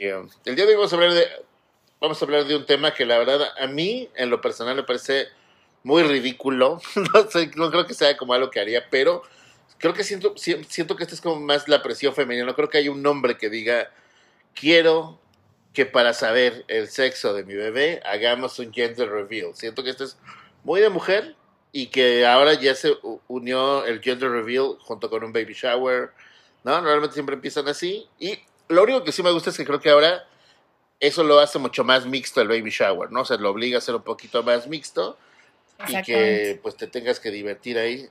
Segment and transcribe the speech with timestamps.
[0.00, 1.26] um, el día de hoy vamos a hablar de
[2.00, 4.82] vamos a hablar de un tema que la verdad a mí en lo personal me
[4.82, 5.28] parece
[5.82, 6.80] muy ridículo.
[7.56, 9.22] No creo que sea como algo que haría, pero
[9.78, 12.46] creo que siento, si- siento que esto es como más la presión femenina.
[12.46, 13.90] No creo que haya un hombre que diga
[14.54, 15.18] quiero
[15.72, 19.54] que para saber el sexo de mi bebé hagamos un gender reveal.
[19.54, 20.16] Siento que esto es
[20.64, 21.36] muy de mujer
[21.72, 22.96] y que ahora ya se
[23.28, 26.10] unió el gender reveal junto con un baby shower.
[26.64, 26.72] ¿No?
[26.72, 28.06] Normalmente siempre empiezan así.
[28.18, 28.38] Y
[28.70, 30.26] lo único que sí me gusta es que creo que ahora
[31.00, 33.22] eso lo hace mucho más mixto el baby shower, ¿no?
[33.22, 35.18] O sea, lo obliga a ser un poquito más mixto
[35.88, 38.08] y que pues te tengas que divertir ahí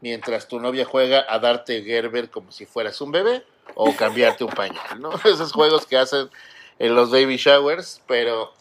[0.00, 3.44] mientras tu novia juega a darte Gerber como si fueras un bebé
[3.74, 5.10] o cambiarte un pañal, ¿no?
[5.24, 6.30] Esos juegos que hacen
[6.78, 8.52] en los baby showers, pero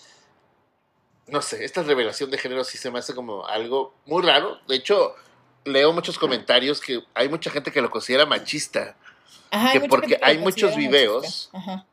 [1.28, 4.60] no sé, esta revelación de género sí se me hace como algo muy raro.
[4.68, 5.16] De hecho,
[5.64, 8.96] leo muchos comentarios que hay mucha gente que lo considera machista.
[9.52, 11.50] Ajá, que porque hay muchos videos.
[11.54, 11.86] Ajá.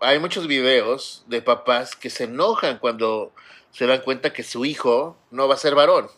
[0.00, 3.32] hay muchos videos de papás que se enojan cuando
[3.72, 6.08] se dan cuenta que su hijo no va a ser varón.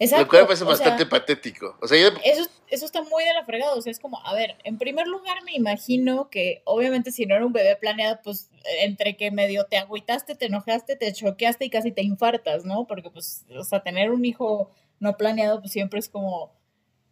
[0.00, 0.24] Exacto.
[0.24, 1.76] lo cual me parece sea, bastante patético.
[1.80, 4.32] O sea, yo- Eso, eso está muy de la fregada, o sea, es como, a
[4.32, 8.48] ver, en primer lugar me imagino que obviamente si no era un bebé planeado, pues
[8.80, 12.86] entre que medio te agüitaste, te enojaste, te choqueaste y casi te infartas, ¿no?
[12.86, 16.50] Porque pues, o sea, tener un hijo no planeado pues siempre es como,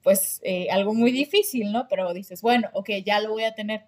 [0.03, 1.89] pues eh, algo muy difícil, ¿no?
[1.89, 3.85] Pero dices, bueno, ok, ya lo voy a tener.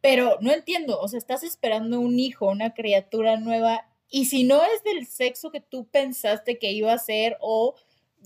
[0.00, 4.62] Pero no entiendo, o sea, estás esperando un hijo, una criatura nueva, y si no
[4.64, 7.74] es del sexo que tú pensaste que iba a ser o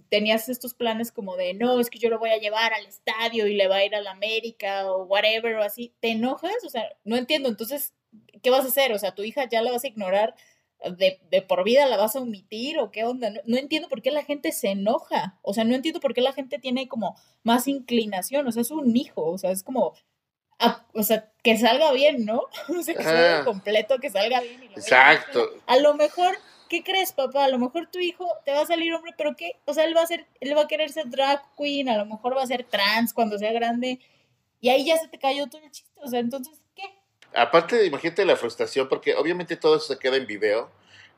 [0.09, 3.47] tenías estos planes como de, no, es que yo lo voy a llevar al estadio
[3.47, 6.65] y le va a ir a la América o whatever o así, ¿te enojas?
[6.65, 7.49] O sea, no entiendo.
[7.49, 7.95] Entonces,
[8.43, 8.93] ¿qué vas a hacer?
[8.93, 10.35] O sea, tu hija ya la vas a ignorar
[10.97, 13.31] de, de por vida, la vas a omitir o qué onda.
[13.31, 15.39] No, no entiendo por qué la gente se enoja.
[15.43, 18.47] O sea, no entiendo por qué la gente tiene como más inclinación.
[18.47, 19.25] O sea, es un hijo.
[19.25, 19.95] O sea, es como,
[20.59, 22.43] ah, o sea, que salga bien, ¿no?
[22.79, 23.45] O sea, que salga Ah.
[23.45, 24.63] completo, que salga bien.
[24.65, 25.49] y lo Exacto.
[25.67, 26.37] a lo mejor,
[26.69, 27.45] ¿qué crees, papá?
[27.45, 29.53] A lo mejor tu hijo te va a salir hombre, pero ¿qué?
[29.65, 32.07] O sea, él va a ser, él va a querer ser drag queen, a lo
[32.07, 33.99] mejor va a ser trans cuando sea grande,
[34.61, 36.61] y ahí ya se te cayó todo el chiste, o sea, entonces.
[37.37, 40.71] Aparte, imagínate la frustración, porque obviamente todo eso se queda en video.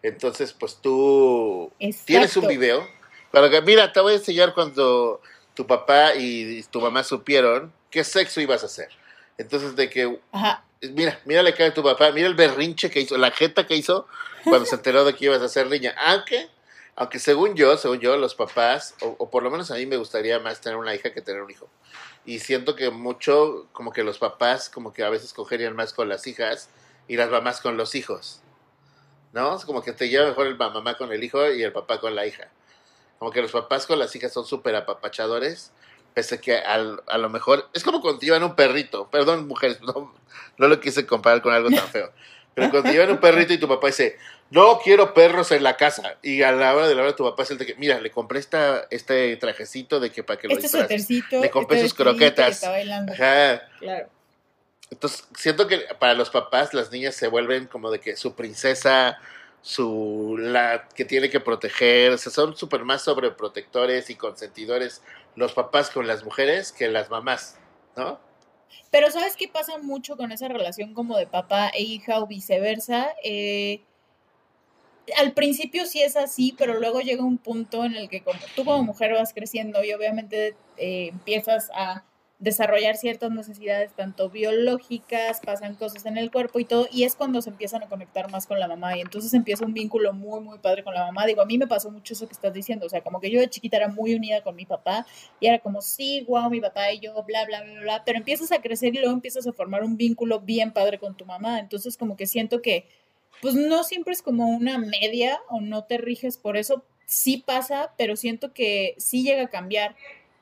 [0.03, 1.73] Entonces, pues tú
[2.05, 2.87] tienes un video.
[3.31, 5.21] Para que, mira, te voy a enseñar cuando
[5.55, 8.89] tu papá y tu mamá supieron qué sexo ibas a hacer.
[9.37, 13.01] Entonces, de que Ajá, Mira, mira la cara de tu papá, mira el berrinche que
[13.01, 14.07] hizo, la jeta que hizo
[14.45, 15.95] cuando se enteró de que ibas a ser niña.
[15.99, 16.49] Aunque,
[16.95, 19.97] aunque según yo, según yo, los papás, o, o por lo menos a mí me
[19.97, 21.69] gustaría más tener una hija que tener un hijo.
[22.29, 26.11] Y siento que mucho, como que los papás, como que a veces cogerían más con
[26.11, 26.69] las hijas
[27.09, 28.43] y las mamás con los hijos.
[29.33, 29.57] ¿No?
[29.57, 32.01] Es como que te lleva mejor el ma- mamá con el hijo y el papá
[32.01, 32.49] con la hija.
[33.19, 35.73] Como que los papás con las hijas son súper apapachadores,
[36.13, 39.81] pese que al- a lo mejor, es como cuando te llevan un perrito, perdón mujeres,
[39.83, 40.15] no,
[40.59, 42.13] no lo quise comparar con algo tan feo,
[42.59, 44.17] pero cuando te llevan un perrito y tu papá dice,
[44.51, 47.43] no quiero perros en la casa, y a la hora de la hora tu papá
[47.45, 50.55] es el de que, mira, le compré esta, este trajecito de que para que lo
[50.55, 50.89] este disfraces".
[51.07, 52.55] suétercito, Le compré este sus croquetas.
[52.57, 53.63] está bailando, Ajá.
[53.79, 54.09] claro.
[54.91, 59.19] Entonces, siento que para los papás las niñas se vuelven como de que su princesa,
[59.61, 65.03] su la que tiene que proteger, o sea, son súper más sobreprotectores y consentidores
[65.37, 67.59] los papás con las mujeres que las mamás,
[67.97, 68.19] ¿no?
[68.91, 73.09] Pero ¿sabes qué pasa mucho con esa relación como de papá e hija o viceversa?
[73.23, 73.83] Eh,
[75.17, 78.65] al principio sí es así, pero luego llega un punto en el que como, tú
[78.65, 82.05] como mujer vas creciendo y obviamente eh, empiezas a
[82.39, 87.43] desarrollar ciertas necesidades tanto biológicas, pasan cosas en el cuerpo y todo, y es cuando
[87.43, 90.59] se empiezan a conectar más con la mamá y entonces empieza un vínculo muy, muy
[90.59, 91.27] padre con la mamá.
[91.27, 93.41] Digo, a mí me pasó mucho eso que estás diciendo, o sea, como que yo
[93.41, 95.05] de chiquita era muy unida con mi papá
[95.41, 98.53] y era como, sí, wow, mi papá y yo, bla, bla, bla, bla, pero empiezas
[98.53, 101.97] a crecer y luego empiezas a formar un vínculo bien padre con tu mamá, entonces
[101.97, 102.87] como que siento que,
[103.43, 107.95] pues no siempre es como una media o no te riges por eso, sí pasa,
[107.97, 109.97] pero siento que sí llega a cambiar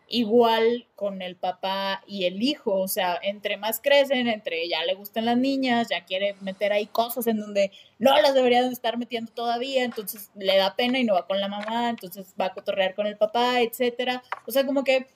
[0.08, 4.94] igual con el papá y el hijo, o sea, entre más crecen, entre ya le
[4.94, 9.32] gustan las niñas, ya quiere meter ahí cosas en donde no las deberían estar metiendo
[9.32, 12.94] todavía, entonces le da pena y no va con la mamá, entonces va a cotorrear
[12.94, 14.22] con el papá, etcétera.
[14.46, 15.06] O sea, como que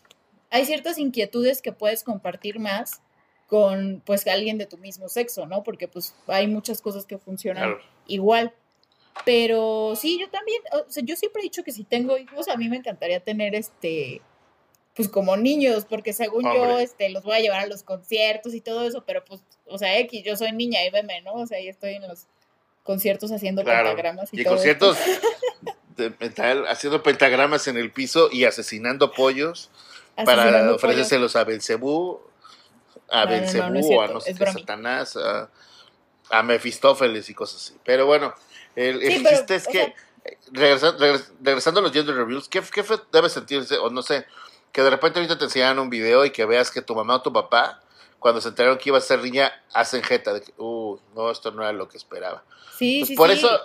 [0.50, 3.00] hay ciertas inquietudes que puedes compartir más
[3.46, 5.62] con pues alguien de tu mismo sexo, ¿no?
[5.62, 7.80] Porque pues hay muchas cosas que funcionan Claro.
[8.06, 8.54] igual.
[9.24, 12.56] Pero sí, yo también, o sea, yo siempre he dicho que si tengo hijos, a
[12.56, 14.22] mí me encantaría tener este,
[15.00, 18.60] pues como niños, porque según yo, este, los voy a llevar a los conciertos y
[18.60, 21.34] todo eso, pero pues, o sea, X, yo soy niña y veme, ¿no?
[21.34, 22.26] O sea, yo estoy en los
[22.82, 23.88] conciertos haciendo Claro.
[23.88, 24.96] pentagramas y, Y todo conciertos
[25.96, 29.70] de metal, haciendo pentagramas en el piso y asesinando pollos
[30.16, 32.20] Asesinando para ofrecérselos a Belcebú.
[33.10, 34.46] a No, no, no, no es Belcebú, a no sé qué.
[34.46, 35.50] Satanás, a,
[36.30, 37.78] a Mefistófeles y cosas así.
[37.84, 38.34] Pero bueno,
[38.76, 39.94] el, el Sí, pero, chiste es que, sea-
[40.52, 43.76] regresa- regres- regresando a los gender reviews, ¿qué, qué debe sentirse?
[43.78, 44.26] O no sé,
[44.72, 47.22] que de repente ahorita te enseñan un video y que veas que tu mamá o
[47.22, 47.80] tu papá,
[48.18, 51.50] cuando se enteraron que iba a ser niña, hacen jeta de que, uh, no, esto
[51.50, 52.44] no era lo que esperaba.
[52.76, 53.38] Sí, Pues sí, por sí.
[53.38, 53.60] eso,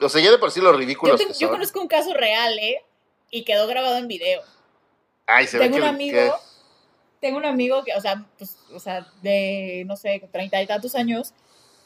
[0.00, 1.50] o sea, ya de por sí los Yo, ridículos te- que yo son.
[1.50, 2.82] conozco un caso real, ¿eh?
[3.30, 4.42] Y quedó grabado en video.
[5.26, 6.32] Ay, se ve tengo que, un amigo, que-
[7.20, 10.94] tengo un amigo que, o sea, pues, o sea, de, no sé, treinta y tantos
[10.94, 11.32] años,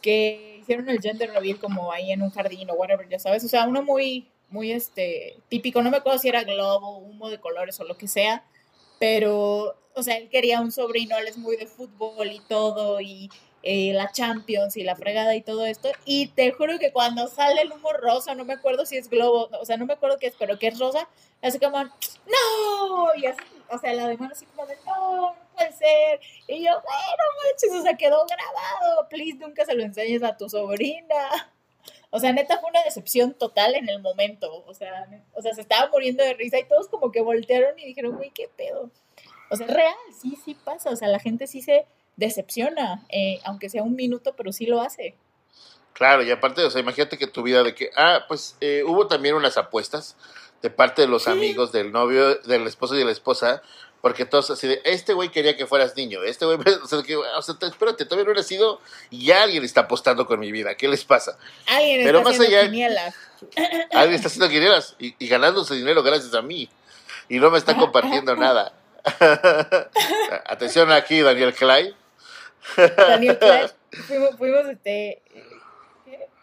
[0.02, 3.48] que hicieron el gender reveal como ahí en un jardín o whatever, ya sabes, o
[3.48, 7.78] sea, uno muy, muy, este, típico, no me acuerdo si era globo, humo de colores
[7.80, 8.44] o lo que sea,
[8.98, 13.28] pero, o sea, él quería un sobrino, él es muy de fútbol y todo, y
[13.62, 17.62] eh, la Champions y la fregada y todo esto, y te juro que cuando sale
[17.62, 20.28] el humo rosa, no me acuerdo si es globo, o sea, no me acuerdo qué
[20.28, 21.08] es, pero que es rosa,
[21.42, 25.72] así como, no, y así, o sea, la demás así como de, no, no puede
[25.72, 30.36] ser, y yo, bueno, manches, o sea, quedó grabado, please, nunca se lo enseñes a
[30.36, 31.52] tu sobrina.
[32.10, 34.64] O sea, neta fue una decepción total en el momento.
[34.66, 37.84] O sea, o sea, se estaba muriendo de risa y todos como que voltearon y
[37.84, 38.90] dijeron, güey, qué pedo.
[39.50, 40.90] O sea, es real, sí, sí pasa.
[40.90, 41.86] O sea, la gente sí se
[42.16, 45.14] decepciona, eh, aunque sea un minuto, pero sí lo hace.
[45.92, 49.06] Claro, y aparte, o sea, imagínate que tu vida de que, ah, pues eh, hubo
[49.06, 50.16] también unas apuestas
[50.62, 51.30] de parte de los Sí.
[51.30, 53.62] amigos del novio, del esposo y de la esposa,
[54.06, 57.16] porque todos así de, este güey quería que fueras niño, este güey, o sea, que,
[57.16, 58.80] o sea, te- espérate, todavía no he nacido
[59.10, 61.36] y alguien está apostando con mi vida, ¿qué les pasa?
[61.66, 63.14] Alguien Pero está más haciendo allá- quinielas.
[63.90, 66.70] Alguien está haciendo quinielas y, y ganándose dinero gracias a mí
[67.28, 68.72] y no me está compartiendo nada.
[70.46, 71.92] Atención aquí, Daniel Clay.
[72.76, 73.74] Daniel Clark,
[74.06, 75.20] fuimos, fuimos este...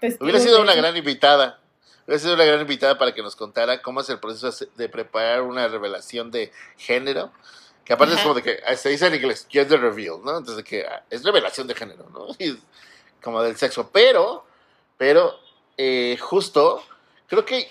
[0.01, 1.61] Testigos Hubiera sido una gran invitada.
[2.05, 5.41] Hubiera sido una gran invitada para que nos contara cómo es el proceso de preparar
[5.41, 7.31] una revelación de género.
[7.85, 8.29] Que aparte es Ajá.
[8.29, 10.37] como de que ah, se dice en inglés, gender reveal, ¿no?
[10.37, 12.27] Entonces de que ah, es revelación de género, ¿no?
[12.39, 12.57] Y es
[13.21, 13.89] como del sexo.
[13.91, 14.45] Pero,
[14.97, 15.37] pero,
[15.77, 16.83] eh, justo,
[17.27, 17.69] creo que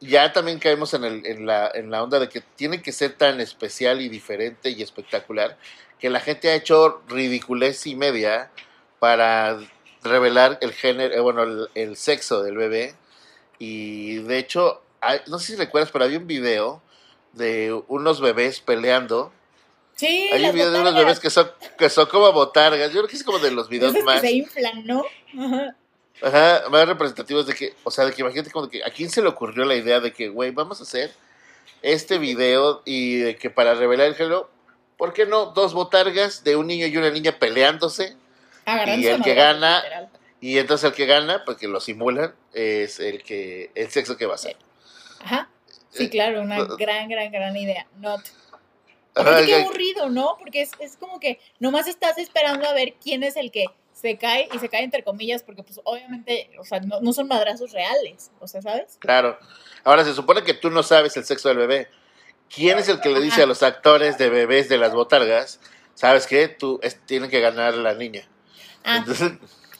[0.00, 3.14] ya también caemos en, el, en, la, en la onda de que tiene que ser
[3.14, 5.56] tan especial y diferente y espectacular
[5.98, 8.50] que la gente ha hecho ridiculez y media
[8.98, 9.58] para
[10.02, 12.94] revelar el género, eh, bueno, el, el sexo del bebé.
[13.64, 16.82] Y de hecho, hay- no sé si recuerdas, pero había un video
[17.32, 19.32] de unos bebés peleando.
[19.96, 22.88] Sí, Hay un video de unos bebés que son, que son como botargas.
[22.92, 25.04] Yo creo que es como de los videos más, que se inflan, ¿no?
[25.38, 25.76] Ajá.
[26.22, 29.10] ajá, más representativos de que, o sea, de que imagínate como de que a quién
[29.10, 31.12] se le ocurrió la idea de que, güey, vamos a hacer
[31.82, 34.50] este video y de que para revelar el género,
[34.96, 38.16] ¿por qué no dos botargas de un niño y una niña peleándose?
[38.66, 40.08] Y el que gana- literal.
[40.46, 44.34] Y entonces el que gana, porque lo simulan, es el que el sexo que va
[44.34, 44.58] a ser.
[45.20, 45.48] Ajá.
[45.88, 47.86] Sí, Eh, claro, una eh, gran, gran, gran idea.
[47.96, 48.20] Not.
[49.14, 50.36] Ajá, aburrido, ¿no?
[50.38, 53.64] Porque es, es como que nomás estás esperando a ver quién es el que
[53.94, 57.26] se cae y se cae entre comillas, porque pues obviamente, o sea, no, no son
[57.26, 58.98] madrazos reales, o sea, ¿sabes?
[58.98, 59.38] Claro.
[59.82, 61.88] Ahora se supone que tú no sabes el sexo del bebé.
[62.54, 65.58] ¿Quién es el que le dice a los actores de bebés de las botargas?
[65.94, 66.48] ¿Sabes qué?
[66.48, 68.28] Tú es- tienen que ganar la niña.
[68.82, 69.32] Ah, Entonces,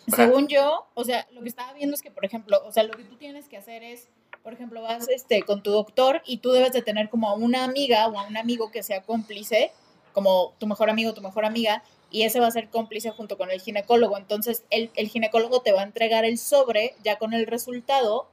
[0.09, 2.95] según yo, o sea, lo que estaba viendo es que, por ejemplo, o sea, lo
[2.95, 4.09] que tú tienes que hacer es,
[4.43, 7.65] por ejemplo, vas este, con tu doctor y tú debes de tener como a una
[7.65, 9.73] amiga o a un amigo que sea cómplice,
[10.13, 13.51] como tu mejor amigo tu mejor amiga, y ese va a ser cómplice junto con
[13.51, 14.17] el ginecólogo.
[14.19, 18.29] Entonces, el, el ginecólogo te va a entregar el sobre ya con el resultado.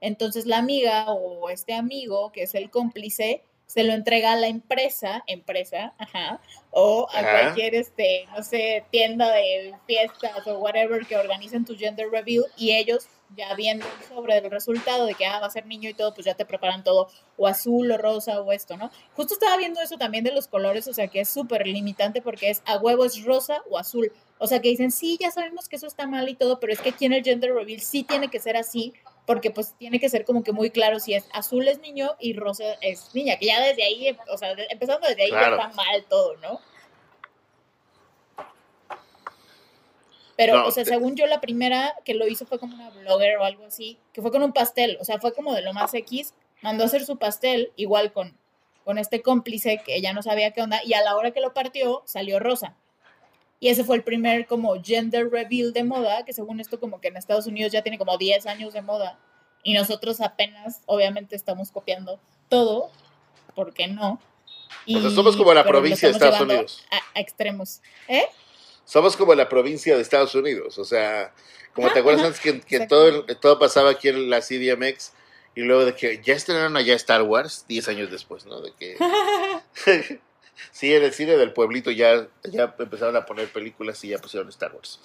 [0.00, 4.46] Entonces, la amiga o este amigo, que es el cómplice, se lo entrega a la
[4.46, 7.30] empresa, empresa, ajá, o a Ajá.
[7.30, 12.72] cualquier, este, no sé, tienda de fiestas o whatever que organicen tu gender reveal y
[12.72, 16.14] ellos ya viendo sobre el resultado de que ah, va a ser niño y todo,
[16.14, 18.90] pues ya te preparan todo, o azul o rosa o esto, ¿no?
[19.14, 22.50] Justo estaba viendo eso también de los colores, o sea que es súper limitante porque
[22.50, 24.12] es a huevo es rosa o azul.
[24.38, 26.80] O sea que dicen, sí, ya sabemos que eso está mal y todo, pero es
[26.80, 28.92] que aquí en el gender reveal sí tiene que ser así,
[29.26, 32.32] porque pues tiene que ser como que muy claro si es azul es niño y
[32.34, 35.56] rosa es niña, que ya desde ahí, o sea, empezando desde ahí Claro.
[35.56, 36.60] ya está mal todo, ¿no?
[40.36, 42.90] Pero, No, o sea, te- según yo, la primera que lo hizo fue como una
[42.90, 45.72] blogger o algo así, que fue con un pastel, o sea, fue como de lo
[45.72, 48.36] más X, mandó a hacer su pastel, igual con,
[48.84, 51.54] con este cómplice que ella no sabía qué onda, y a la hora que lo
[51.54, 52.76] partió, salió rosa.
[53.58, 57.08] Y ese fue el primer como gender reveal de moda, que según esto como que
[57.08, 59.18] en Estados Unidos ya tiene como 10 años de moda,
[59.62, 62.90] y nosotros apenas, obviamente, estamos copiando todo,
[63.54, 64.20] ¿por qué no?
[64.88, 66.84] o sea, somos como la provincia de Estados Unidos.
[66.90, 67.80] A, a extremos.
[68.06, 68.26] ¿Eh?
[68.84, 70.78] Somos como la provincia de Estados Unidos.
[70.78, 71.32] O sea,
[71.74, 72.28] como te acuerdas ajá.
[72.28, 75.12] antes que, que todo, todo pasaba aquí en la CDMX
[75.56, 78.60] y luego de que ya estrenaron allá Star Wars 10 años después, ¿no?
[78.60, 78.96] De que
[80.70, 84.48] Sí, en el cine del pueblito ya, ya empezaron a poner películas y ya pusieron
[84.48, 85.00] Star Wars.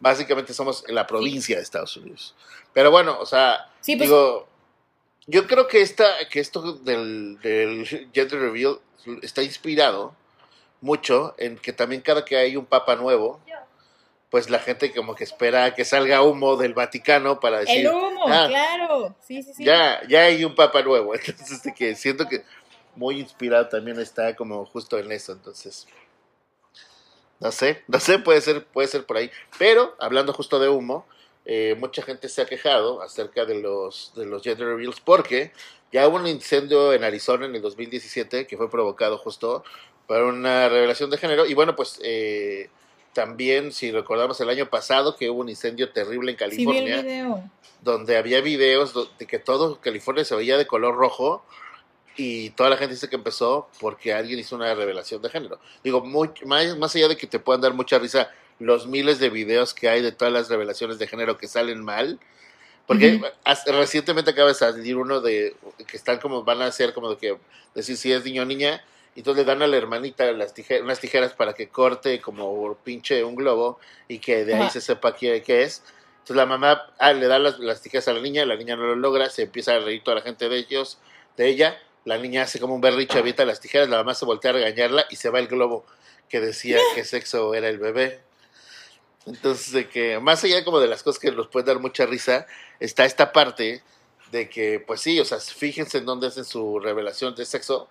[0.00, 2.34] Básicamente somos la provincia de Estados Unidos.
[2.72, 4.48] Pero bueno, o sea, Sí, pues- digo,
[5.26, 8.78] yo creo que esta, que esto del, del gender reveal
[9.22, 10.14] está inspirado
[10.80, 13.40] mucho en que también cada que hay un papa nuevo,
[14.28, 18.24] pues la gente como que espera que salga humo del Vaticano para decir, El humo,
[18.26, 19.14] ah, claro.
[19.22, 19.64] Sí, sí, sí.
[19.64, 21.14] ya, ya hay un papa nuevo.
[21.14, 22.44] Entonces, que siento que
[22.96, 25.32] muy inspirado también está como justo en eso.
[25.32, 25.86] Entonces,
[27.40, 29.30] no sé, no sé, puede ser, puede ser por ahí.
[29.58, 31.06] Pero, hablando justo de humo,
[31.44, 35.52] eh, mucha gente se ha quejado acerca de los, de los gender reveals porque
[35.92, 39.62] ya hubo un incendio en Arizona en el 2017 que fue provocado justo
[40.06, 41.46] por una revelación de género.
[41.46, 42.70] Y bueno, pues eh,
[43.12, 47.50] también, si recordamos el año pasado, que hubo un incendio terrible en California
[47.82, 51.44] donde había videos de que todo California se veía de color rojo
[52.16, 55.58] y toda la gente dice que empezó porque alguien hizo una revelación de género.
[55.82, 58.30] Digo, muy, más, más allá de que te puedan dar mucha risa
[58.60, 62.20] los miles de videos que hay de todas las revelaciones de género que salen mal,
[62.86, 65.56] porque as- recientemente acaba de salir uno de
[65.86, 67.36] que están como, van a hacer como de que
[67.74, 68.84] decir si es niño o niña,
[69.16, 72.74] y entonces le dan a la hermanita las tije- unas tijeras para que corte como
[72.84, 73.78] pinche un globo
[74.08, 75.82] y que de ahí se sepa qué, qué es.
[76.18, 78.84] Entonces la mamá ah, le da las, las tijeras a la niña, la niña no
[78.84, 80.98] lo logra, se empieza a reír toda la gente de ellos,
[81.36, 84.50] de ella, la niña hace como un berriche, avienta las tijeras, la mamá se voltea
[84.50, 85.84] a regañarla y se va el globo
[86.28, 88.20] que decía qué sexo era el bebé.
[89.26, 92.46] Entonces, de que más allá como de las cosas que nos pueden dar mucha risa,
[92.78, 93.82] está esta parte
[94.30, 97.88] de que, pues sí, o sea, fíjense en dónde hacen su revelación de sexo,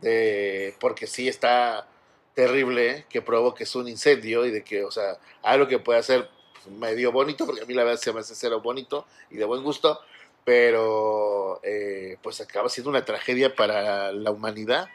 [0.00, 1.86] de, porque sí está
[2.34, 6.74] terrible que provoque un incendio y de que, o sea, algo que puede ser pues,
[6.74, 9.62] medio bonito, porque a mí la verdad se me hace cero bonito y de buen
[9.62, 10.00] gusto,
[10.44, 14.88] pero eh, pues acaba siendo una tragedia para la humanidad.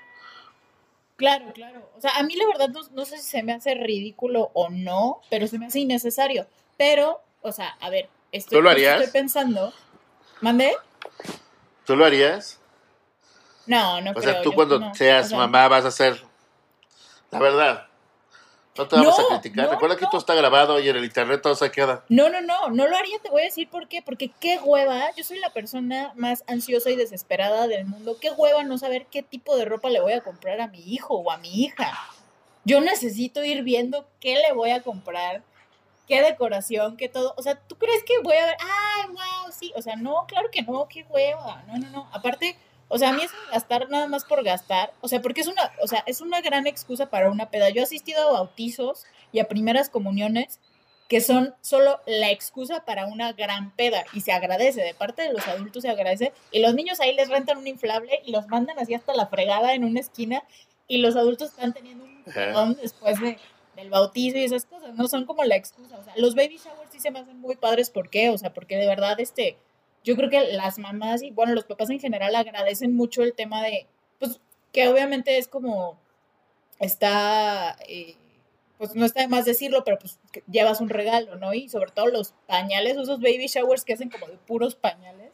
[1.15, 1.89] Claro, claro.
[1.97, 4.69] O sea, a mí la verdad no, no sé si se me hace ridículo o
[4.69, 6.45] no, pero se me hace innecesario.
[6.77, 9.01] Pero, o sea, a ver, estoy, ¿Tú lo harías?
[9.01, 9.73] estoy pensando.
[10.41, 10.75] ¿Mandé?
[11.85, 12.59] ¿Tú lo harías?
[13.65, 14.33] No, no O creo.
[14.33, 14.93] sea, tú yo cuando no.
[14.93, 16.21] seas O sea, mamá vas a hacer
[17.31, 17.87] la verdad.
[18.77, 19.65] No te vamos No, a criticar.
[19.65, 20.09] no, Recuerda que no.
[20.09, 22.03] todo está grabado y en el internet todo se queda.
[22.09, 24.01] No, no, no, no lo haría, te voy a decir por qué.
[24.01, 28.17] Porque qué hueva, yo soy la persona más ansiosa y desesperada del mundo.
[28.21, 31.15] Qué hueva no saber qué tipo de ropa le voy a comprar a mi hijo
[31.15, 31.91] o a mi hija.
[32.65, 35.41] Yo necesito ir viendo qué le voy a comprar,
[36.07, 37.33] qué decoración, qué todo.
[37.37, 38.57] O sea, ¿tú crees que voy a ver?
[38.59, 39.71] Ay, wow, sí.
[39.75, 41.63] O sea, no, claro que no, qué hueva.
[41.67, 42.09] No, no, no.
[42.11, 42.57] Aparte,
[42.89, 44.93] o sea, a mí es gastar nada más por gastar.
[45.01, 47.69] O sea, porque es una, o sea, es una gran excusa para una peda.
[47.69, 50.59] Yo he asistido a bautizos y a primeras comuniones
[51.07, 55.31] que son solo la excusa para una gran peda y se agradece, de parte de
[55.31, 58.77] los adultos se agradece y los niños ahí les rentan un inflable y los mandan
[58.77, 60.43] así hasta la fregada en una esquina
[60.87, 62.47] y los adultos están teniendo un Ajá.
[62.47, 63.37] pedón después de,
[63.77, 66.91] del bautizo y esas cosas, no son como la excusa, o sea, los baby showers
[66.91, 68.29] sí se me hacen muy padres, ¿por qué?
[68.29, 69.57] O sea, porque de verdad, este,
[70.07, 73.61] yo creo que las mamás y bueno, los papás en general agradecen mucho el tema
[73.61, 73.87] de,
[74.19, 74.39] pues,
[74.71, 75.97] que obviamente es como,
[76.79, 77.77] está...
[77.87, 78.15] eh,
[78.77, 80.19] pues no está de más decirlo, pero pues
[80.51, 81.51] llevas un regalo, ¿no?
[81.53, 85.31] Y sobre todo los pañales, esos baby showers que hacen como de puros pañales.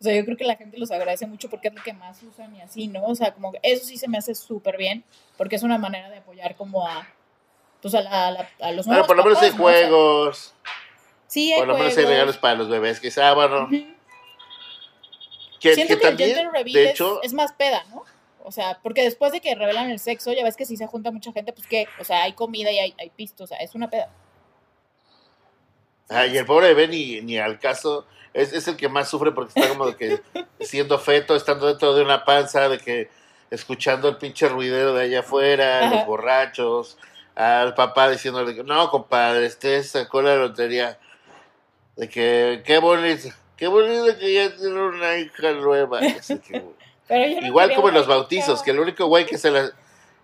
[0.00, 2.22] O sea, yo creo que la gente los agradece mucho porque es lo que más
[2.22, 3.04] usan y así, ¿no?
[3.04, 5.04] O sea, como que eso sí se me hace súper bien,
[5.36, 7.06] porque es una manera de apoyar como a,
[7.82, 9.88] pues a, la- a la- a los Bueno, nuevos por lo menos hay papás, sea,
[9.88, 10.54] juegos.
[11.26, 12.98] sí, hay Por lo menos hay regalos para los bebés.
[12.98, 13.64] Que ah, bueno.
[13.64, 13.95] Ujú.
[15.60, 18.04] Que, Siento que que, el gender reveal de es- hecho, es, más peda, ¿no?
[18.44, 21.10] O sea, porque después de que revelan el sexo, ya ves que si se junta
[21.10, 23.74] mucha gente, pues que, o sea, hay comida y hay, hay pisto, o sea, es
[23.74, 24.08] una peda.
[26.08, 28.06] ay, el pobre bebé ni, ni al caso.
[28.32, 30.20] Es, es el que más sufre porque está como de que
[30.60, 33.08] siendo feto, estando dentro de una panza, de que
[33.50, 35.94] escuchando el pinche ruidero de allá afuera, Ajá.
[35.96, 36.98] los borrachos,
[37.34, 40.98] al papá diciéndole, no, compadre, este sacó la lotería.
[41.96, 46.00] De que, qué bonito, qué bonito que ya tiene una hija nueva.
[47.08, 49.70] Pero yo no Igual como en los bautizos, que el único güey que se la...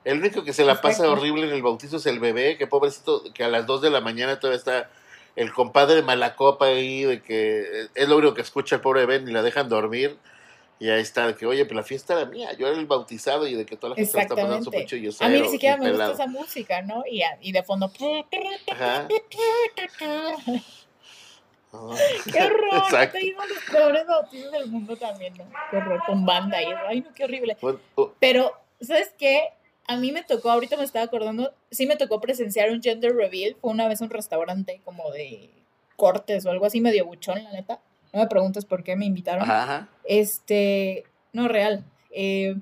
[0.04, 3.22] El único que se la pasa horrible en el bautizo es el bebé, que pobrecito,
[3.32, 4.90] que a las 2 de la mañana todavía está
[5.36, 9.24] el compadre de Malacopa ahí, de que es lo único que escucha el pobre bebé,
[9.24, 10.18] ni la dejan dormir.
[10.80, 13.46] Y ahí está, de que, oye, pero la fiesta era mía, yo era el bautizado
[13.46, 14.88] y de que toda la gente está pasando Exactamente.
[14.88, 15.24] súper chido.
[15.24, 16.12] A mí ni siquiera me gusta pelado.
[16.14, 17.04] esa música, ¿no?
[17.08, 17.88] Y, a- y de fondo.
[18.72, 19.06] Ajá.
[22.32, 22.74] ¡Qué horror!
[22.84, 23.18] Exacto.
[23.18, 25.44] Te digo los peores bautizos del mundo también, ¿no?
[25.70, 26.80] Qué horror, con banda y eso.
[26.88, 27.56] Ay, no, qué horrible.
[27.94, 29.48] Oh, Pero, ¿sabes qué?
[29.88, 33.56] A mí me tocó, ahorita me estaba acordando, sí me tocó presenciar un gender reveal.
[33.60, 35.50] Fue una vez un restaurante como de
[35.96, 37.80] cortes o algo así, medio buchón, la neta.
[38.12, 39.42] No me preguntes por qué me invitaron.
[39.50, 39.88] ajá.
[40.04, 41.84] Este, no, real.
[42.10, 42.54] Eh,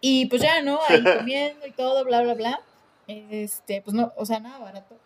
[0.00, 0.78] Y pues ya, ¿no?
[0.88, 2.60] Ahí comiendo y todo, bla, bla, bla.
[3.06, 4.96] Este, pues no, o sea, nada barato.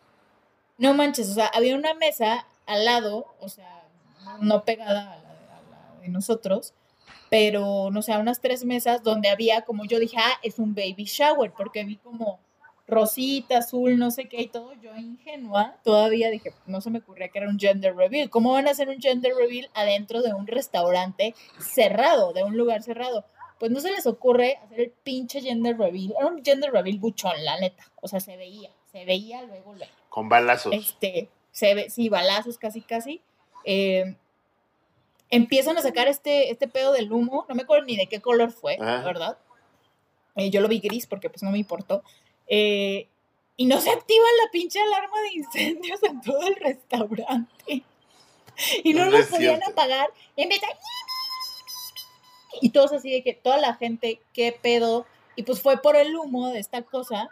[0.76, 3.89] No manches, o sea, había una mesa al lado, o sea,
[4.41, 6.75] no pegada a la, de nosotros,
[7.31, 11.05] pero no sé, unas tres mesas donde había, como yo dije, ah, es un baby
[11.05, 12.39] shower, porque vi como
[12.87, 14.73] rosita, azul, no sé qué y todo.
[14.75, 18.31] Yo ingenua todavía dije, no se me ocurría que era un gender reveal.
[18.31, 22.83] ¿Cómo van a hacer un gender reveal adentro de un restaurante cerrado, de un lugar
[22.83, 23.25] cerrado?
[23.59, 26.15] Pues no se les ocurre hacer el pinche gender reveal.
[26.19, 27.85] Era un gender reveal buchón, la neta.
[28.01, 29.93] O sea, se veía, se veía luego, luego.
[30.09, 30.73] Con balazos.
[30.73, 33.21] Este, se ve, sí, balazos casi, casi.
[33.65, 34.15] Eh,
[35.29, 38.53] empiezan a sacar este, este pedo del humo, no me acuerdo ni de qué color
[38.53, 39.37] fue, ¿verdad?
[40.37, 42.05] Eh, yo lo vi gris porque pues no me importó.
[42.47, 43.09] Eh,
[43.57, 47.83] y no se activa la pinche alarma de incendios en todo el restaurante.
[48.83, 50.11] Y no, lo podían apagar.
[50.35, 50.67] Y empieza...
[52.61, 55.07] Y todos así de que toda la gente, qué pedo.
[55.37, 57.31] Y pues fue por el humo de esta cosa.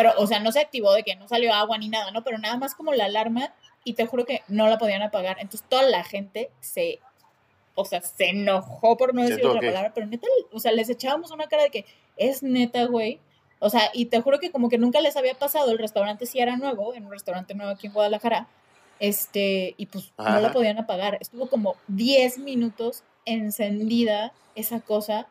[0.00, 2.24] Pero, o sea, no se activó de que no salió agua ni nada, ¿no?
[2.24, 3.52] Pero nada más como la alarma.
[3.84, 5.36] Y te juro que no la podían apagar.
[5.40, 7.00] Entonces toda la gente se
[7.74, 11.30] o sea, se enojó por no decir otra palabra, pero neta, o sea, les echábamos
[11.30, 11.84] una cara de que
[12.16, 13.20] es neta, güey.
[13.58, 16.40] O sea, y te juro que como que nunca les había pasado, el restaurante sí
[16.40, 18.48] era nuevo, en un restaurante nuevo aquí en Guadalajara,
[19.00, 21.18] este, y pues no la podían apagar.
[21.20, 25.26] Estuvo como 10 minutos encendida esa cosa,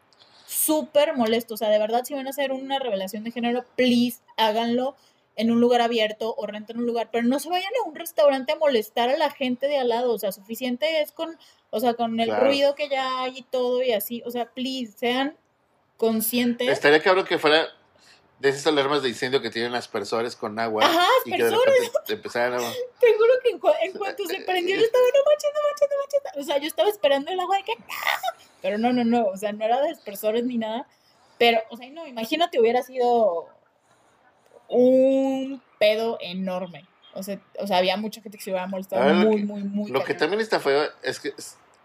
[0.50, 1.54] súper molesto.
[1.54, 4.96] O sea, de verdad, si van a hacer una revelación de género, please, háganlo
[5.36, 8.52] en un lugar abierto o renten un lugar, pero no se vayan a un restaurante
[8.52, 11.38] a molestar a la gente de al lado, o sea, suficiente es con,
[11.70, 14.92] o sea, con el ruido que ya hay y todo y así, o sea, please,
[14.98, 15.38] sean
[15.96, 16.68] conscientes.
[16.68, 17.70] Estaría cabrón que fuera
[18.40, 20.84] de esas alarmas de incendio que tienen aspersores con agua.
[20.84, 21.44] Ajá, y que
[22.10, 22.72] empezaran a...
[23.00, 23.50] Te juro que
[23.86, 26.42] en, cuanto se prendió yo estaba, no manches, no manches, no manches.
[26.42, 27.74] O sea, yo estaba esperando el agua de que,
[28.62, 30.88] pero no, no, no, o sea, no era de aspersores ni nada.
[31.38, 33.48] Pero, o sea, no, imagínate hubiera sido
[34.68, 36.86] un pedo enorme.
[37.14, 39.92] O sea, o sea había mucha gente que se hubiera molestado muy, muy, muy.
[39.92, 41.34] Lo que también está feo es que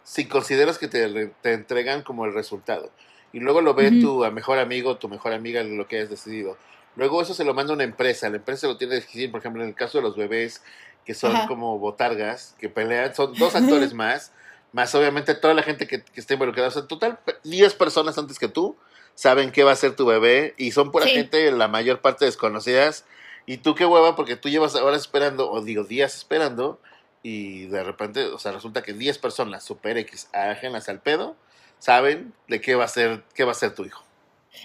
[0.03, 2.91] si consideras que te, te entregan como el resultado
[3.33, 6.57] y luego lo ve tu mejor amigo, tu mejor amiga, lo que hayas decidido.
[6.95, 9.63] Luego eso se lo manda una empresa, la empresa lo tiene que decir, por ejemplo,
[9.63, 10.63] en el caso de los bebés
[11.05, 14.33] que son como botargas, que pelean, son dos actores más,
[14.75, 18.41] más obviamente toda la gente que, que está involucrada, o sea, total 10 personas antes
[18.41, 18.77] que tú
[19.15, 23.05] saben qué va a ser tu bebé y son pura gente, la mayor parte desconocidas,
[23.47, 26.81] y tú qué hueva porque tú llevas horas esperando, o digo días esperando,
[27.23, 31.37] y de repente, o sea, resulta que 10 personas super X ajenas al pedo,
[31.79, 34.03] saben de qué va a ser, qué va a ser tu hijo.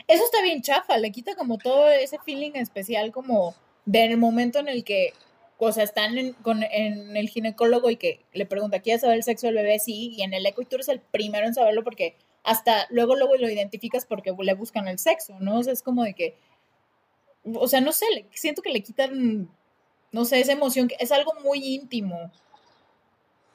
[0.08, 3.54] Eso está bien chafa, le quita como todo ese feeling especial como
[3.86, 5.14] del momento en el que,
[5.66, 9.24] o sea, están en, con, en el ginecólogo y que le pregunta, ¿quieres saber el
[9.24, 9.80] sexo del bebé?
[9.80, 13.16] Sí, y en el eco y tú eres el primero en saberlo porque hasta luego,
[13.16, 15.60] luego lo identificas porque le buscan el sexo, ¿no?
[15.60, 16.38] O sea, es como de que,
[17.44, 19.50] o sea, no sé, siento que le quitan,
[20.12, 22.32] no sé, esa emoción, que es algo muy íntimo.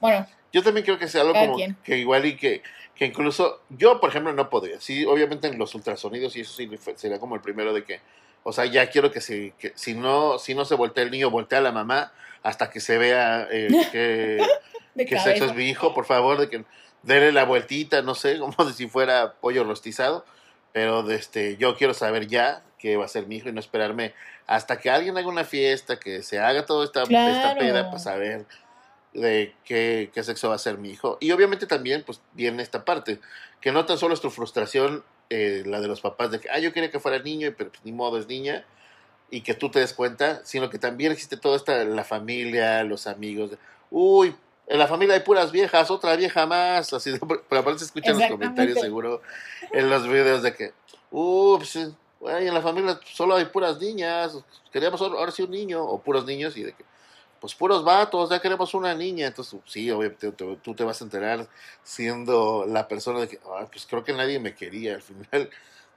[0.00, 0.26] Bueno.
[0.52, 2.62] Yo también creo que sea algo como que igual y que
[2.94, 4.80] que incluso yo, por ejemplo, no podría.
[4.80, 8.00] Sí, obviamente en los ultrasonidos y eso sí sería como el primero de que,
[8.44, 11.30] o sea, ya quiero que si, que si no si no se voltea el niño,
[11.30, 12.12] voltea a la mamá
[12.44, 16.64] hasta que se vea eh, que, que sexo es mi hijo, por favor, de que
[17.02, 20.24] déle la vueltita, no sé, como de si fuera pollo rostizado,
[20.72, 23.61] pero de este, yo quiero saber ya que va a ser mi hijo y no
[23.61, 24.14] esperarme
[24.46, 28.44] hasta que alguien haga una fiesta, que se haga toda esta, esta peda para saber
[29.14, 31.16] de qué, sexo va a ser mi hijo.
[31.20, 33.20] Y obviamente también, pues, viene esta parte,
[33.61, 36.58] que no tan solo es tu frustración, eh, la de los papás, de que, ah,
[36.58, 38.64] yo quería que fuera niño, pero pues, ni modo es niña,
[39.30, 43.06] y que tú te des cuenta, sino que también existe toda esta, la familia, los
[43.06, 43.52] amigos,
[43.90, 44.34] uy,
[44.66, 47.12] en la familia hay puras viejas, otra vieja más, así,
[47.48, 49.20] pero aparte se escuchan los comentarios seguro
[49.72, 50.72] en los videos de que,
[51.10, 54.38] uy, pues, en la familia solo hay puras niñas,
[54.72, 56.84] queríamos ahora sí un niño, o puros niños, y de que,
[57.44, 59.26] pues puros vatos, ya queremos una niña.
[59.26, 61.46] Entonces, sí, obviamente tú te vas a enterar
[61.83, 63.38] siendo la persona de que,
[63.70, 65.50] pues creo que nadie me quería al final,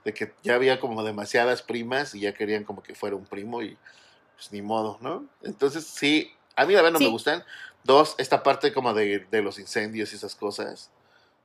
[0.04, 3.62] de que ya había como demasiadas primas y ya querían como que fuera un primo
[3.62, 3.78] y
[4.36, 5.24] pues ni modo, ¿no?
[5.42, 7.42] Entonces, sí, a mí la verdad no me gustan.
[7.82, 10.90] Dos, esta parte como de, de, los incendios y esas cosas,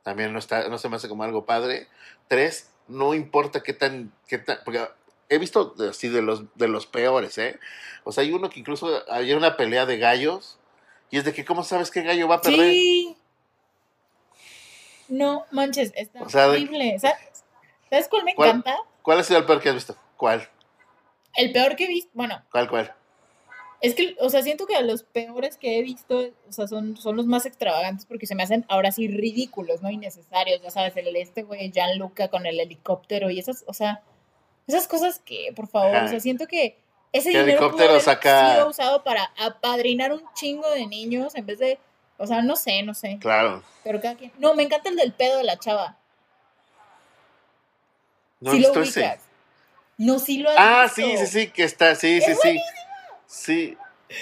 [0.04, 1.88] también no, está, no se me hace como algo padre.
[2.28, 4.86] Tres, no importa qué tan, qué tan, porque
[5.34, 7.60] he visto así de los, de los peores, ¿eh?
[8.04, 10.60] O sea, hay uno que incluso había una pelea de gallos
[11.10, 12.72] y es de que, ¿cómo sabes qué gallo va a perder?
[12.72, 13.17] Sí.
[15.08, 16.98] No, manches, está horrible.
[17.00, 18.76] ¿Sabes cuál me encanta?
[19.02, 19.96] ¿Cuál ha sido el peor que has visto?
[20.17, 20.50] ¿Cuál?
[21.36, 22.41] El peor que he visto, bueno.
[22.52, 22.96] ¿Cuál, cuál?
[23.82, 27.17] Es que, o sea, siento que los peores que he visto, o sea, son, son
[27.17, 29.91] los más extravagantes porque se me hacen ahora sí ridículos, ¿no?
[29.91, 34.02] Innecesarios, ya sabes, el este güey, Gianluca con el helicóptero y esas, o sea,
[34.67, 36.06] Esas cosas que, por favor, Ajá.
[36.06, 36.78] o sea, siento que
[37.12, 38.54] ese Que dinero haber acá.
[38.56, 41.78] sido usado para apadrinar un chingo de niños en vez de,
[42.17, 43.17] o sea, no sé, no sé.
[43.19, 43.62] Claro.
[43.84, 44.32] Pero cada quien.
[44.39, 45.97] No, me encanta el del pedo de la chava.
[48.39, 48.88] No sí lo ubicas.
[48.89, 49.19] ese.
[49.97, 50.95] No, sí lo has Ah, visto.
[50.95, 52.60] sí, sí, sí, que está, sí, sí, sí.
[53.28, 53.78] Sí.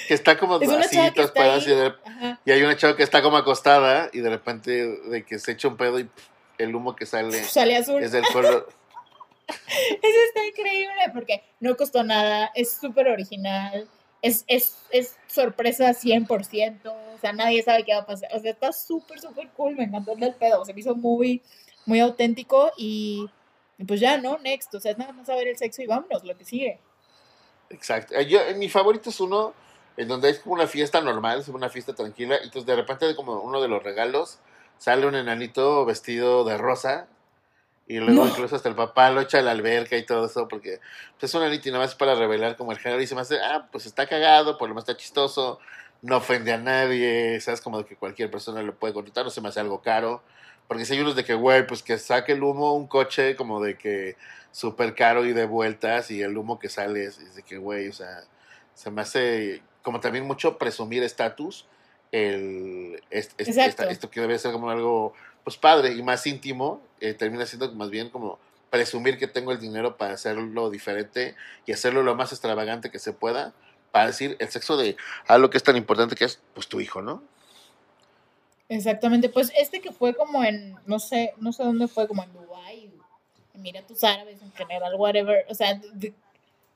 [0.08, 0.98] Que está como Es así,
[1.34, 1.74] paradas ahí.
[1.74, 2.40] y, de- Ajá.
[2.46, 5.68] y hay una chava que está como acostada y de repente de que se echa
[5.68, 6.10] un pedo y
[6.58, 8.02] el humo que sale Sale azul.
[8.04, 8.70] es del color.
[10.02, 13.88] Eso está increíble porque no costó nada, es súper original,
[14.22, 18.30] es, es, es sorpresa 100%, o sea, nadie sabe qué va a pasar.
[18.34, 21.42] O sea, está súper, súper cool, me encantó el pedo, se me hizo muy,
[21.86, 23.30] muy auténtico y,
[23.78, 24.38] y pues ya, ¿no?
[24.38, 26.80] Next, o sea, es nada más saber el sexo y vámonos, lo que sigue.
[27.70, 28.16] Exacto.
[28.16, 29.54] Eh, Yo, eh, mi favorito es uno
[29.98, 33.16] en donde es como una fiesta normal, es una fiesta tranquila, y entonces de repente
[33.16, 34.40] como uno de los regalos
[34.78, 37.08] sale un enanito vestido de rosa,
[37.92, 38.30] y luego No.
[38.30, 40.80] incluso hasta el papá lo echa a la alberca y todo eso, porque
[41.20, 43.22] pues, es un enanito y nada más para revelar como el género, y se me
[43.22, 45.60] hace, ah, pues está cagado, por lo menos está chistoso,
[46.02, 49.42] no ofende a nadie, sabes, como de que cualquier persona lo puede contratar, no se
[49.42, 50.24] me hace algo caro,
[50.68, 53.62] porque si hay unos de que, güey, pues que saque el humo un coche como
[53.62, 54.16] de que
[54.52, 57.90] súper caro y de vueltas y el humo que sale es, es de que, güey,
[57.90, 58.24] o sea,
[58.74, 61.66] se me hace como también mucho presumir estatus,
[62.12, 67.72] el, esto que debe ser como algo, pues padre y más íntimo, eh, termina siendo
[67.74, 72.32] más bien como presumir que tengo el dinero para hacerlo diferente y hacerlo lo más
[72.32, 73.54] extravagante que se pueda,
[73.92, 74.96] para decir el sexo de
[75.28, 77.22] algo que es tan importante que es, pues, tu hijo, ¿no?
[78.70, 82.32] Exactamente, pues este que fue como en, no sé, no sé dónde fue, como en
[82.32, 82.90] Dubái,
[83.54, 85.82] Emiratos Árabes en general, whatever, o sea,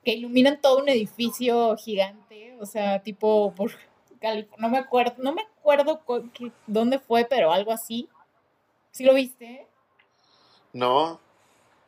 [0.04, 3.72] que iluminan todo un edificio gigante, o sea, tipo por
[4.58, 6.02] no me acuerdo, no me acuerdo
[6.68, 8.10] dónde fue, pero algo así.
[8.96, 9.68] ¿Sí lo viste?
[10.72, 11.20] No,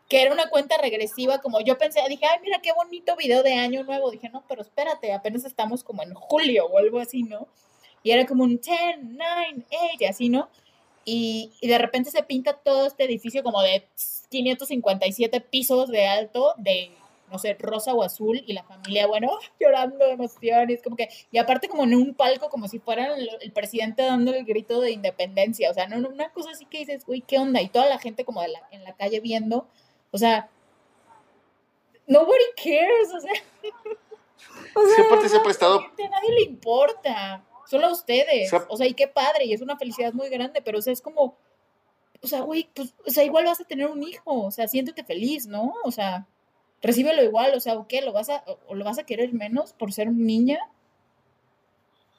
[0.09, 3.53] Que era una cuenta regresiva, como yo pensé, dije, ay, mira qué bonito video de
[3.53, 4.11] año nuevo.
[4.11, 7.47] Dije, no, pero espérate, apenas estamos como en julio o algo así, ¿no?
[8.03, 10.49] Y era como un 10, 9, 8, y así, ¿no?
[11.05, 13.87] Y, y de repente se pinta todo este edificio como de
[14.29, 16.91] 557 pisos de alto, de,
[17.31, 20.95] no sé, rosa o azul, y la familia, bueno, llorando de emoción, y es como
[20.95, 24.45] que, y aparte como en un palco, como si fuera el, el presidente dando el
[24.45, 27.61] grito de independencia, o sea, no, no, una cosa así que dices, uy, ¿qué onda?
[27.61, 29.67] Y toda la gente como de la, en la calle viendo,
[30.11, 30.49] o sea,
[32.07, 33.33] nobody cares, o sea,
[34.75, 38.49] o Sí, sea, aparte se ha prestado- A nadie le importa, solo a ustedes.
[38.49, 40.93] Se O sea, y qué padre, y es una felicidad muy grande, pero o sea,
[40.93, 41.37] es como,
[42.21, 45.03] o sea, güey, pues, o sea, igual vas a tener un hijo, o sea, siéntete
[45.03, 45.73] feliz, ¿no?
[45.83, 46.27] O sea,
[46.81, 48.01] recíbelo igual, o sea, ¿o qué?
[48.01, 50.59] ¿Lo vas a, o lo vas a querer menos por ser niña?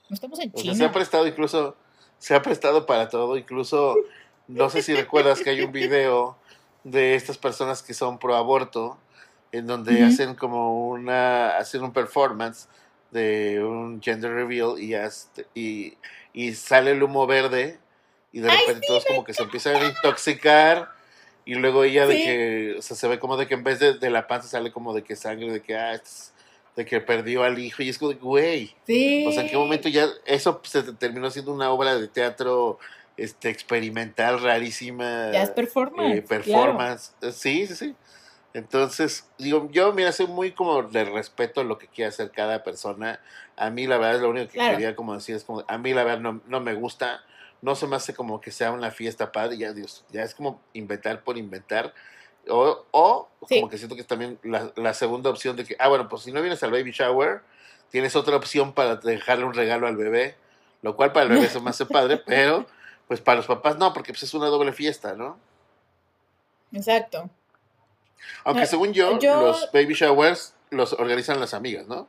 [0.09, 0.75] No estamos en O sea, China.
[0.75, 1.77] se ha prestado incluso,
[2.19, 3.97] se ha prestado para todo, incluso,
[4.47, 6.37] no sé si recuerdas que hay un video
[6.85, 8.99] de estas personas que son pro aborto,
[9.53, 12.69] en donde hacen como una, hacen un performance
[13.11, 15.97] de un gender reveal y, hasta- y,
[16.35, 17.79] y sale el humo verde
[18.33, 20.91] y de Ay, repente todos como que se empiezan a intoxicar
[21.51, 22.25] y luego ella de Sí.
[22.25, 24.71] que, o sea, se ve como de que en vez de, de la panza sale
[24.71, 26.33] como de que sangre, de que, ah, esto es-
[26.77, 28.75] de que perdió al hijo y es como de, güey.
[28.87, 29.25] Sí.
[29.27, 32.79] O sea, ¿en qué momento ya eso se te- terminó siendo una obra de teatro
[33.17, 35.33] este, experimental, rarísima?
[35.33, 36.19] Ya es performance.
[36.19, 37.13] eh, performance.
[37.23, 37.95] Eh, Sí, sí, sí.
[38.55, 42.63] Entonces, digo, yo, mira, soy muy como de respeto a lo que quiere hacer cada
[42.63, 43.21] persona.
[43.57, 44.73] A mí, la verdad, es lo único que Claro.
[44.77, 47.23] quería como decir, es como, a mí, la verdad, no, no me gusta.
[47.61, 50.61] No se me hace como que sea una fiesta padre, ya, Dios, ya es como
[50.73, 51.93] inventar por inventar.
[52.49, 53.57] O, o Sí.
[53.61, 56.23] como que siento que es también la, la segunda opción de que, ah, bueno, pues
[56.23, 57.43] si no vienes al baby shower,
[57.91, 60.37] tienes otra opción para dejarle un regalo al bebé,
[60.83, 62.67] lo cual para el bebé se me hace padre, pero
[63.07, 65.39] pues para los papás no, porque pues es una doble fiesta, ¿no?
[66.73, 67.31] Exacto.
[68.45, 72.09] Aunque No, según yo, yo- los baby showers los organizan las amigas, ¿no?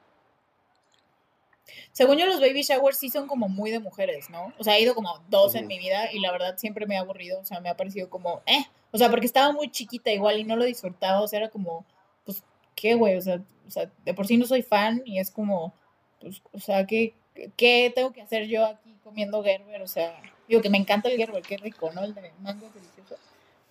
[1.91, 4.53] Según yo, los baby showers sí son como muy de mujeres, ¿no?
[4.57, 5.69] O sea, he ido como dos en Ujú.
[5.69, 8.41] mi vida y la verdad siempre me ha aburrido, o sea, me ha parecido como,
[8.45, 11.49] eh, o sea, porque estaba muy chiquita igual y no lo disfrutaba, o sea, era
[11.49, 11.85] como,
[12.25, 12.43] pues,
[12.75, 13.17] ¿qué, güey?
[13.17, 15.73] O sea, o sea, de por sí no soy fan y es como,
[16.21, 17.13] pues, o sea, ¿qué,
[17.55, 19.81] qué tengo que hacer yo aquí comiendo Gerber?
[19.81, 22.03] O sea, digo que me encanta el Gerber, qué rico, ¿no?
[22.03, 23.15] El de mango delicioso.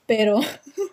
[0.07, 0.39] Pero,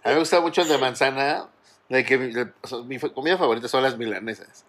[0.03, 1.49] A mí me gusta mucho el de manzana,
[1.89, 4.65] de que mi, o sea, mi comida favorita son las milanesas.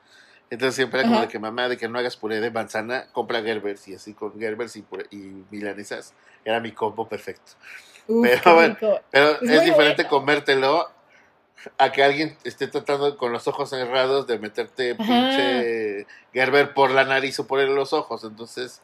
[0.48, 1.26] Entonces siempre era como Ajá.
[1.26, 4.38] de que mamá, de que no hagas puré de manzana, compra Gerbers y así con
[4.38, 7.52] Gerbers y, puré- y milanesas era mi combo perfecto.
[8.06, 8.76] uff, Pero bueno.
[9.10, 10.08] Pero Es diferente bueno.
[10.10, 10.88] comértelo
[11.78, 15.04] a que alguien esté tratando con los ojos cerrados de meterte Ajá.
[15.04, 18.22] pinche Gerber por la nariz o por los ojos.
[18.22, 18.82] Entonces,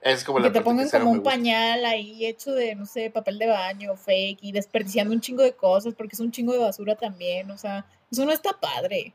[0.00, 3.10] es como la que te parte pongan como un pañal ahí hecho de, no sé,
[3.10, 6.58] papel de baño, fake, y desperdiciando un chingo de cosas, porque es un chingo de
[6.58, 9.14] basura también, o sea, Eso no está padre.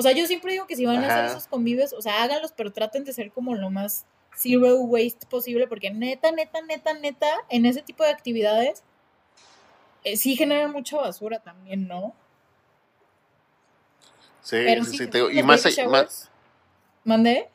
[0.00, 2.52] O sea, yo siempre digo que si van a hacer esos convives, o sea, háganlos,
[2.52, 7.26] pero traten de ser como lo más zero waste posible, porque neta, neta, neta, neta,
[7.50, 8.82] en ese tipo de actividades
[10.02, 12.14] eh, sí generan mucha basura también, ¿no?
[14.40, 16.30] Sí, sí, sí, y más, más...
[17.04, 17.50] ¿Mandé?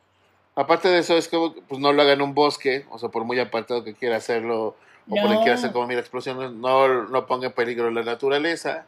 [0.53, 3.23] Aparte de eso, es que pues, no lo hagan en un bosque, o sea, por
[3.23, 4.77] muy apartado que quiera hacerlo,
[5.09, 8.85] o por quiera hacer como mira explosiones, no, no ponga en peligro la naturaleza.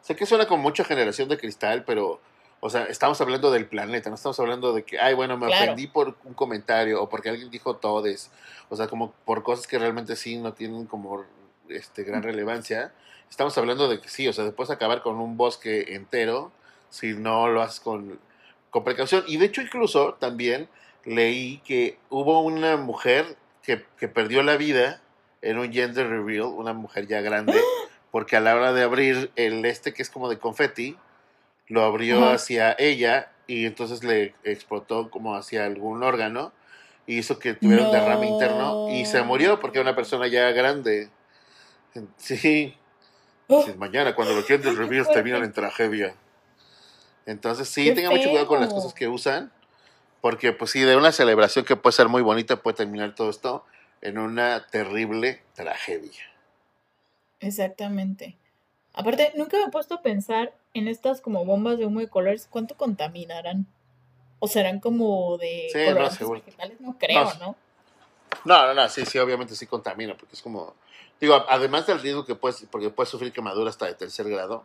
[0.00, 2.20] Sé que suena como mucha generación de cristal, pero,
[2.60, 5.86] o sea, estamos hablando del planeta, no estamos hablando de que, ay, bueno, me ofendí
[5.86, 8.30] por un comentario, o porque alguien dijo todes,
[8.68, 11.24] o sea, como por cosas que realmente sí no tienen como
[11.70, 12.92] este gran relevancia.
[13.30, 16.52] Estamos hablando de que sí, o sea, después acabar con un bosque entero
[16.90, 18.18] si no lo haces con,
[18.68, 19.24] con precaución.
[19.26, 20.68] Y de hecho, incluso también
[21.04, 25.00] leí que hubo una mujer que, que, perdió la vida
[25.40, 27.58] en un gender reveal, una mujer ya grande,
[28.10, 30.98] porque a la hora de abrir el este que es como de confeti,
[31.70, 36.52] lo abrió hacia ella y entonces le explotó como hacia algún órgano
[37.06, 40.50] y hizo que tuviera un derrame interno y se murió porque era una persona ya
[40.50, 41.08] grande.
[42.18, 42.74] Sí.
[43.46, 43.66] Oh.
[43.78, 46.14] Mañana, cuando los gender reveals terminan en tragedia.
[47.26, 49.50] Entonces, sí, tengan mucho cuidado con las cosas que usan
[50.20, 53.64] porque pues sí, de una celebración que puede ser muy bonita puede terminar todo esto
[54.02, 56.24] en una terrible tragedia.
[57.40, 58.36] Exactamente.
[58.92, 62.48] Aparte, nunca me he puesto a pensar en estas como bombas de humo de colores,
[62.50, 63.66] ¿cuánto contaminarán?
[64.40, 66.80] ¿O serán como de sí, no, vegetales?
[66.80, 67.56] No creo, no, ¿no?
[68.44, 70.74] No, no, sí, sí, obviamente sí contamina, porque es como,
[71.20, 74.64] digo, además del riesgo que puedes, porque puedes sufrir quemadura hasta de tercer grado.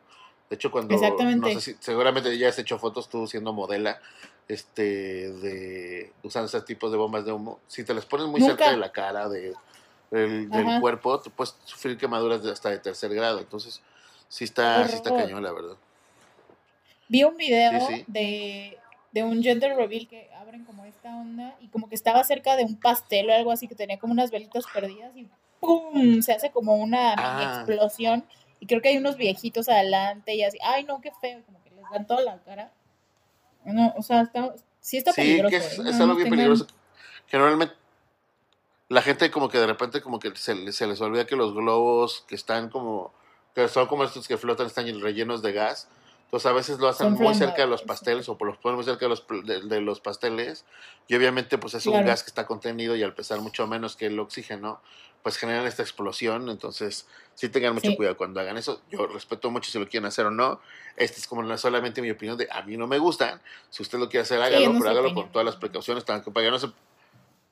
[0.50, 1.40] De hecho, cuando, Exactamente.
[1.40, 4.00] no sé si, seguramente ya has hecho fotos tú siendo modela,
[4.48, 8.70] este, de usando ese tipo de bombas de humo, si te las pones muy cerca
[8.70, 9.54] de la cara, de,
[10.12, 13.40] del, cuerpo, te puedes sufrir quemaduras de hasta de tercer grado.
[13.40, 13.82] Entonces,
[14.28, 15.76] sí está, sí está cañón, la verdad.
[17.08, 18.78] Vi un video De,
[19.12, 22.64] de un gender reveal que abren como esta onda y como que estaba cerca de
[22.64, 25.28] un pastel o algo así que tenía como unas velitas perdidas y
[25.60, 26.22] ¡pum!
[26.22, 27.56] Se hace como una ah.
[27.58, 28.26] explosión
[28.60, 31.72] y creo que hay unos viejitos adelante y así, ay no, qué feo, como que
[31.72, 32.72] les dan toda la cara.
[33.64, 35.50] No, o sea, está, sí está peligroso.
[35.50, 36.04] Sí, que es, ¿eh?
[36.04, 36.68] algo bien peligroso.
[37.28, 37.76] Que normalmente
[38.90, 42.24] la gente como que de repente como que se, se, les olvida que los globos
[42.28, 43.12] que están como,
[43.56, 45.88] que son como estos que flotan, están rellenos de gas.
[46.26, 49.06] Entonces a veces lo hacen muy cerca de los pasteles o los ponen muy cerca
[49.06, 50.66] de los, de, los pasteles
[51.08, 54.08] y obviamente pues es un gas que está contenido y al pesar mucho menos que
[54.08, 54.82] el oxígeno,
[55.22, 58.82] pues generan esta explosión, entonces sí tengan mucho cuidado cuando hagan eso.
[58.92, 60.60] Yo respeto mucho si lo quieren hacer o no.
[60.98, 63.40] Esta es como no solamente mi opinión de a mí no me gustan.
[63.70, 66.60] Si usted lo quiere hacer, hágalo, pero hágalo con todas las precauciones para que, no
[66.60, 66.70] se,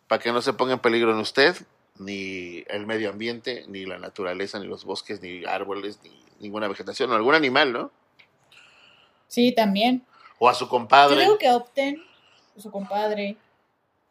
[0.07, 1.55] para que no se ponga en peligro en usted,
[1.97, 7.11] ni el medio ambiente, ni la naturaleza, ni los bosques, ni árboles, ni ninguna vegetación,
[7.11, 7.91] o algún animal, ¿no?
[9.27, 10.03] Sí, también.
[10.39, 11.15] O a su compadre.
[11.15, 12.03] Yo digo que opten,
[12.57, 13.37] a su compadre.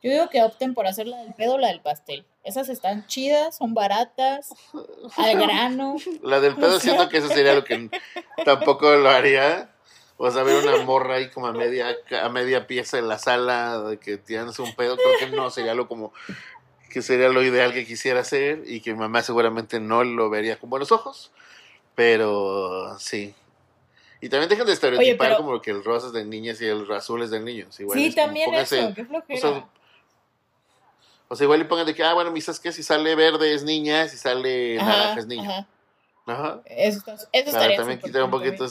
[0.02, 2.24] Yo digo que opten por hacer la del pedo o la del pastel.
[2.42, 4.52] Esas están chidas, son baratas,
[5.16, 5.94] al grano.
[6.22, 7.88] La del pedo siento que eso sería lo que
[8.44, 9.70] tampoco lo haría.
[10.16, 13.80] O sea, ver una morra ahí como a media, a media pieza en la sala
[13.82, 16.12] de que tienes un pedo, creo que no sería lo como
[16.92, 20.58] que sería lo ideal que quisiera hacer y que mi mamá seguramente no lo vería
[20.58, 21.32] con buenos ojos.
[21.94, 23.34] Pero sí.
[24.20, 27.22] Y también dejen de estereotipar como que el rosa es de niñas y el azul
[27.22, 27.74] es de niños.
[27.74, 29.68] sí, también eso, qué flojera.
[31.28, 32.72] O sea, igual le pongan de que, ah, bueno, ¿sabes qué?
[32.72, 35.66] Si sale verde es niña, si sale naranja es niña.
[36.26, 36.60] Ajá.
[36.66, 38.66] Eso, eso estaría también quitar un poquito.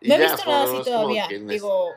[0.00, 1.28] no he visto nada así todavía.
[1.28, 1.90] Digo,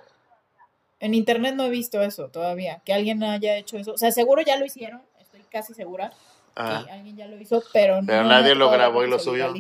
[1.03, 2.81] en internet no he visto eso todavía.
[2.85, 3.93] Que alguien haya hecho eso.
[3.93, 5.01] O sea, seguro ya lo hicieron.
[5.19, 6.11] Estoy casi segura.
[6.55, 9.53] Que alguien ya lo hizo, pero, pero nadie lo grabó y lo subió.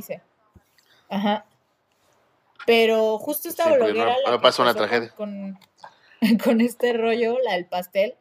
[1.09, 1.45] Ajá.
[2.65, 4.15] Pero justo esta sí, bloguera.
[4.25, 5.09] No, pasó una tragedia.
[5.09, 5.59] Con,
[6.43, 8.15] con este rollo, la del pastel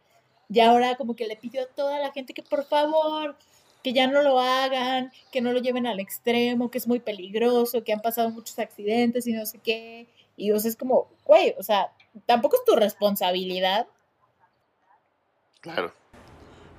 [0.53, 3.37] y ahora como que le pidió a toda la gente que por favor,
[3.83, 7.85] que ya no lo hagan, que no lo lleven al extremo, que es muy peligroso,
[7.85, 10.09] que han pasado muchos accidentes y no sé qué.
[10.37, 11.91] Y o sea, es como, güey, o sea,
[12.27, 13.87] tampoco es tu responsabilidad.
[15.61, 15.93] Claro.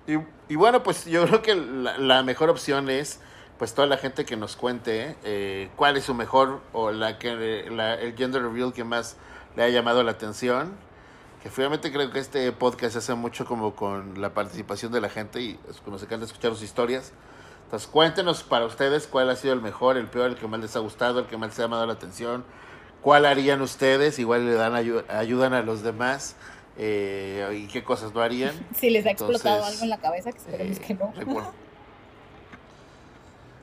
[0.06, 3.22] Y, bueno, pues yo creo que la, mejor opción es
[3.58, 7.70] pues toda la gente que nos cuente eh, cuál es su mejor o la que
[7.70, 9.16] la, el gender reveal que más
[9.56, 10.76] le ha llamado la atención
[11.44, 15.10] que finalmente creo que este podcast se hace mucho como con la participación de la
[15.10, 17.12] gente y nos encanta escuchar sus historias.
[17.66, 20.74] Entonces cuéntenos para ustedes cuál ha sido el mejor, el peor, el que más les
[20.78, 22.46] ha gustado, el que más les ha llamado la atención,
[23.04, 26.36] cuál harían ustedes, igual le dan ayudan a los demás
[26.78, 28.54] eh, y qué cosas no harían.
[28.76, 30.82] Si les ha explotado algo en la cabeza, que esperemos eh,
[31.20, 31.52] que no.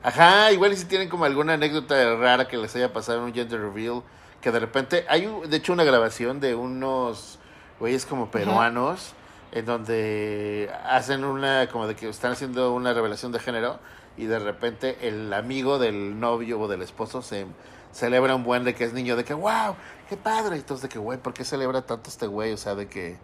[0.02, 3.60] Ajá, igual si tienen como alguna anécdota rara que les haya pasado en un gender
[3.60, 4.02] reveal,
[4.40, 7.38] que de repente hay de hecho una grabación de unos
[7.78, 9.14] güeyes como peruanos
[9.52, 13.78] en donde hacen una como de que están haciendo una revelación de género
[14.16, 17.46] y de repente el amigo del novio o del esposo se
[17.92, 19.74] celebra un buen de que es niño, de que wow,
[20.08, 22.52] qué padre, y entonces de que güey, ¿por qué celebra tanto este güey?
[22.52, 23.18] O sea, de que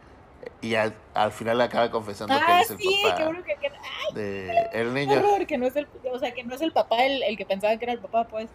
[0.61, 3.55] y al, al final acaba confesando que Ah, es el sí, papá qué bueno que,
[3.57, 5.19] que- ay, de el niño.
[5.19, 7.45] horror, que no es el, o sea, que no es el papá el, el que
[7.47, 8.49] pensaba que era el papá, pues.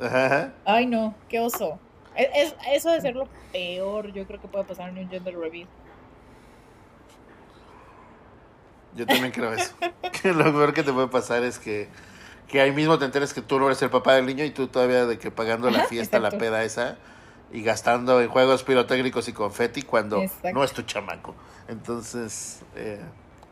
[0.00, 0.52] Ajá.
[0.64, 1.78] Ay, no, qué oso.
[2.14, 5.36] Es, es- eso de ser lo peor, yo creo que puede pasar en un gender
[5.36, 5.66] reveal.
[8.94, 9.74] Yo también creo eso.
[10.22, 11.88] Que lo peor que te puede pasar es que,
[12.48, 14.68] que ahí mismo te enteres que tú no eres el papá del niño y tú
[14.68, 16.96] todavía de que pagando la Ajá, fiesta, la peda esa
[17.52, 20.52] y gastando en juegos pirotécnicos y confeti cuando Exacto.
[20.52, 21.34] no es tu chamaco.
[21.68, 23.00] Entonces, eh,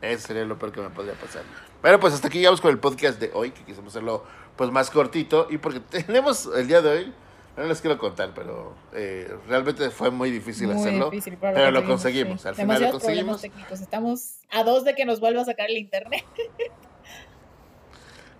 [0.01, 1.43] eso sería lo peor que me podría pasar.
[1.81, 4.23] Pero pues hasta aquí llegamos con el podcast de hoy, que quisimos hacerlo
[4.55, 7.13] pues más cortito y porque tenemos el día de hoy,
[7.55, 11.09] no les quiero contar, pero eh, realmente fue muy difícil Muy hacerlo.
[11.09, 13.43] difícil, pero, pero lo conseguimos, al final lo conseguimos.
[13.71, 16.23] Estamos a dos de que nos vuelva a sacar el internet.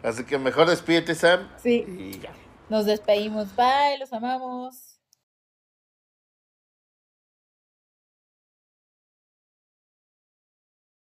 [0.04, 1.48] Así que mejor despídete, Sam.
[1.62, 2.32] Sí, Y ya.
[2.70, 3.56] nos despedimos.
[3.56, 4.87] Bye, los amamos.